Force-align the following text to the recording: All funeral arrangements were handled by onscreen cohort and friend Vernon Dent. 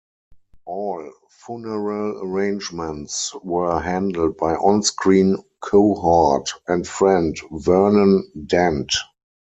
All 0.65 1.13
funeral 1.45 2.23
arrangements 2.23 3.35
were 3.43 3.79
handled 3.79 4.35
by 4.35 4.55
onscreen 4.55 5.43
cohort 5.59 6.49
and 6.67 6.87
friend 6.87 7.37
Vernon 7.51 8.27
Dent. 8.47 8.95